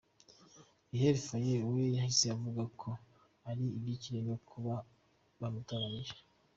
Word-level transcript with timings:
Gaël 0.95 1.17
Faye 1.27 1.53
ngo 1.63 1.73
yahise 1.97 2.25
avuga 2.35 2.63
ko 2.79 2.89
‘ari 3.49 3.65
iby’ikirenga 3.77 4.35
kuba 4.49 4.73
bamutoranyije’. 5.39 6.15